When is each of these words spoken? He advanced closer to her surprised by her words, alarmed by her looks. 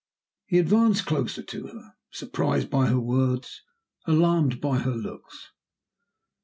He 0.47 0.57
advanced 0.57 1.05
closer 1.05 1.43
to 1.43 1.67
her 1.67 1.93
surprised 2.09 2.71
by 2.71 2.87
her 2.87 2.99
words, 2.99 3.61
alarmed 4.07 4.59
by 4.59 4.79
her 4.79 4.95
looks. 4.95 5.51